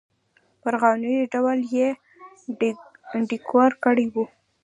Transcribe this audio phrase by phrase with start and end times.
[0.61, 1.87] پر افغاني ډول یې
[3.29, 4.15] ډیکور کړی و.